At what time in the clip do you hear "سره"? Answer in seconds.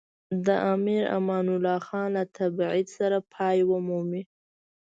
2.97-3.17